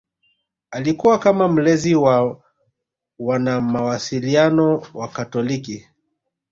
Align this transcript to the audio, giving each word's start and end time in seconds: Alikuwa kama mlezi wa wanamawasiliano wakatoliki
Alikuwa 0.71 1.19
kama 1.19 1.47
mlezi 1.47 1.95
wa 1.95 2.43
wanamawasiliano 3.19 4.87
wakatoliki 4.93 5.87